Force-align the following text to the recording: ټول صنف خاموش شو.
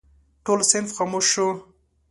ټول 0.45 0.59
صنف 0.71 0.89
خاموش 0.97 1.25
شو. 1.33 1.47